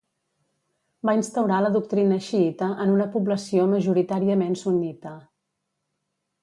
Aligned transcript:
Va 1.09 1.13
instaurar 1.17 1.59
la 1.65 1.69
doctrina 1.75 2.17
xiïta 2.29 2.71
en 2.87 2.95
una 2.97 3.07
població 3.17 3.67
majoritàriament 3.77 4.61
sunnita. 4.65 5.17